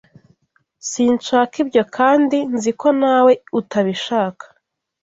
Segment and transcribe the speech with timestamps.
[0.89, 4.45] Sinshaka ibyo kandi nzi ko nawe utabishaka